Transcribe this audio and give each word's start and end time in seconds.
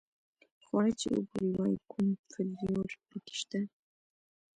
خواړه 0.65 0.91
چې 0.99 1.07
وګوري 1.13 1.49
وایي 1.55 1.77
کوم 1.91 2.07
فلېور 2.31 2.91
په 3.09 3.17
کې 3.25 3.33
شته. 3.41 3.59